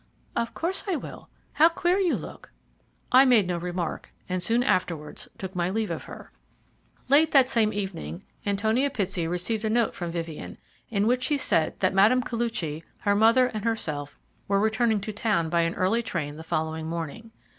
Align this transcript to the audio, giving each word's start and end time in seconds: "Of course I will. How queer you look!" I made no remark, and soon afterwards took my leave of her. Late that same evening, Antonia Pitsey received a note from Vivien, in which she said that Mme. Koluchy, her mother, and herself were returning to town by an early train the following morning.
"Of 0.35 0.55
course 0.55 0.83
I 0.87 0.95
will. 0.95 1.29
How 1.53 1.69
queer 1.69 1.99
you 1.99 2.15
look!" 2.15 2.51
I 3.11 3.23
made 3.23 3.45
no 3.45 3.59
remark, 3.59 4.11
and 4.27 4.41
soon 4.41 4.63
afterwards 4.63 5.27
took 5.37 5.55
my 5.55 5.69
leave 5.69 5.91
of 5.91 6.05
her. 6.05 6.31
Late 7.07 7.29
that 7.33 7.47
same 7.47 7.71
evening, 7.71 8.23
Antonia 8.43 8.89
Pitsey 8.89 9.27
received 9.27 9.63
a 9.63 9.69
note 9.69 9.93
from 9.93 10.09
Vivien, 10.09 10.57
in 10.89 11.05
which 11.05 11.21
she 11.25 11.37
said 11.37 11.79
that 11.81 11.93
Mme. 11.93 12.21
Koluchy, 12.21 12.81
her 13.01 13.15
mother, 13.15 13.45
and 13.53 13.63
herself 13.63 14.17
were 14.47 14.59
returning 14.59 15.01
to 15.01 15.13
town 15.13 15.49
by 15.49 15.61
an 15.61 15.75
early 15.75 16.01
train 16.01 16.35
the 16.35 16.43
following 16.43 16.87
morning. 16.87 17.29